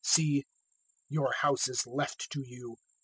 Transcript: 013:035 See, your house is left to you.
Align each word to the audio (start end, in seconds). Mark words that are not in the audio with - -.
013:035 0.03 0.07
See, 0.15 0.43
your 1.09 1.31
house 1.41 1.67
is 1.67 1.85
left 1.85 2.31
to 2.31 2.41
you. 2.43 2.77